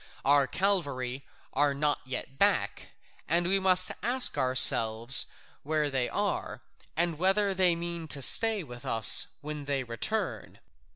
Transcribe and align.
Our 0.25 0.47
cavalry 0.47 1.27
are 1.53 1.75
not 1.75 1.99
yet 2.05 2.39
back, 2.39 2.93
and 3.27 3.45
we 3.45 3.59
must 3.59 3.91
ask 4.01 4.35
ourselves 4.35 5.27
where 5.61 5.91
they 5.91 6.09
are 6.09 6.63
and 6.97 7.19
whether 7.19 7.53
they 7.53 7.75
mean 7.75 8.07
to 8.07 8.23
stay 8.23 8.63
with 8.63 8.83
us 8.83 9.27
when 9.41 9.65
they 9.65 9.83
return. 9.83 10.57